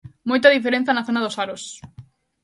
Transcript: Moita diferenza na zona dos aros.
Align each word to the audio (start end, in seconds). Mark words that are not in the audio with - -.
Moita 0.29 0.53
diferenza 0.55 0.91
na 0.95 1.05
zona 1.07 1.23
dos 1.25 1.37
aros. 1.43 1.63